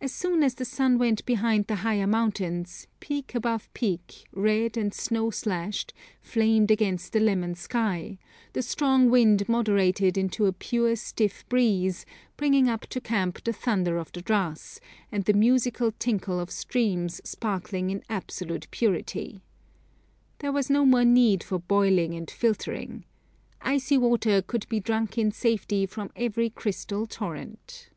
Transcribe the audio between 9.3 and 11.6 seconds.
moderated into a pure stiff